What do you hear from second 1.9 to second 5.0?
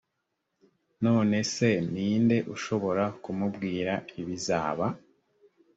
ni nde ushobora kumubwira ibizaba